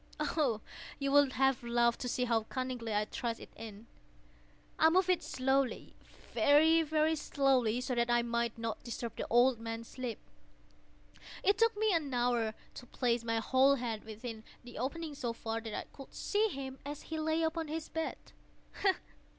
Oh, 0.19 0.61
you 0.97 1.11
would 1.11 1.33
have 1.33 1.61
laughed 1.61 1.99
to 2.01 2.09
see 2.09 2.23
how 2.25 2.41
cunningly 2.45 2.91
I 2.91 3.05
thrust 3.05 3.39
it 3.39 3.53
in! 3.55 3.85
I 4.79 4.89
moved 4.89 5.11
it 5.11 5.21
slowly—very, 5.21 6.81
very 6.81 7.15
slowly, 7.15 7.81
so 7.81 7.93
that 7.93 8.09
I 8.09 8.23
might 8.23 8.57
not 8.57 8.81
disturb 8.83 9.15
the 9.15 9.27
old 9.29 9.59
man's 9.59 9.87
sleep. 9.87 10.17
It 11.43 11.59
took 11.59 11.77
me 11.77 11.93
an 11.93 12.11
hour 12.15 12.55
to 12.73 12.85
place 12.87 13.23
my 13.23 13.37
whole 13.37 13.75
head 13.75 14.03
within 14.03 14.43
the 14.63 14.79
opening 14.79 15.13
so 15.13 15.33
far 15.33 15.61
that 15.61 15.75
I 15.77 15.83
could 15.95 16.11
see 16.15 16.47
him 16.47 16.79
as 16.83 17.03
he 17.03 17.19
lay 17.19 17.43
upon 17.43 17.67
his 17.67 17.87
bed. 17.87 18.17